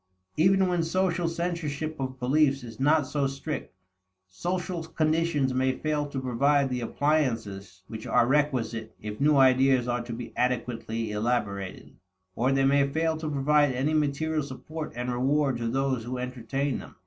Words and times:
Even 0.35 0.67
when 0.67 0.81
social 0.81 1.27
censorship 1.27 1.95
of 1.99 2.19
beliefs 2.19 2.63
is 2.63 2.79
not 2.79 3.05
so 3.05 3.27
strict, 3.27 3.75
social 4.27 4.83
conditions 4.83 5.53
may 5.53 5.73
fail 5.77 6.07
to 6.09 6.19
provide 6.19 6.71
the 6.71 6.81
appliances 6.81 7.83
which 7.87 8.07
are 8.07 8.25
requisite 8.25 8.95
if 8.99 9.21
new 9.21 9.35
ideas 9.37 9.87
are 9.87 10.01
to 10.01 10.11
be 10.13 10.33
adequately 10.35 11.11
elaborated; 11.11 11.97
or 12.35 12.51
they 12.51 12.65
may 12.65 12.87
fail 12.89 13.15
to 13.17 13.29
provide 13.29 13.75
any 13.75 13.93
material 13.93 14.41
support 14.41 14.91
and 14.95 15.11
reward 15.13 15.57
to 15.57 15.67
those 15.67 16.03
who 16.05 16.17
entertain 16.17 16.79
them. 16.79 16.95